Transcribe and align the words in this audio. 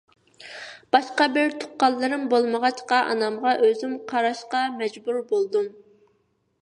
باشقا 0.95 1.27
بىر 1.35 1.51
تۇغقانلىرىم 1.63 2.25
بولمىغاچقا، 2.33 3.03
ئانامغا 3.11 3.55
ئۆزۈم 3.67 3.95
قاراشقا 4.13 4.65
مەجبۇر 4.81 5.21
بولدۇم. 5.35 5.71